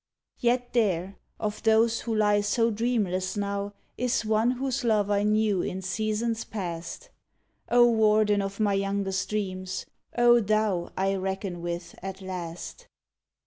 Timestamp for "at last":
12.01-12.87